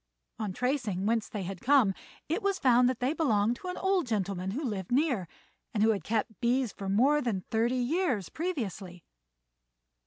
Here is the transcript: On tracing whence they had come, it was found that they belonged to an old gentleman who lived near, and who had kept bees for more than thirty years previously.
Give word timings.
On 0.39 0.51
tracing 0.51 1.05
whence 1.05 1.29
they 1.29 1.43
had 1.43 1.61
come, 1.61 1.93
it 2.27 2.41
was 2.41 2.57
found 2.57 2.89
that 2.89 2.99
they 3.01 3.13
belonged 3.13 3.57
to 3.57 3.67
an 3.67 3.77
old 3.77 4.07
gentleman 4.07 4.49
who 4.49 4.63
lived 4.63 4.91
near, 4.91 5.27
and 5.75 5.83
who 5.83 5.91
had 5.91 6.03
kept 6.03 6.41
bees 6.41 6.71
for 6.71 6.89
more 6.89 7.21
than 7.21 7.41
thirty 7.51 7.75
years 7.75 8.27
previously. 8.27 9.03